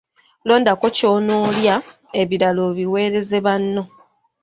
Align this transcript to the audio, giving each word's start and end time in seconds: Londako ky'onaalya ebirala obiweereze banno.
Londako 0.47 0.87
ky'onaalya 0.97 1.75
ebirala 2.21 2.59
obiweereze 2.69 3.37
banno. 3.45 3.83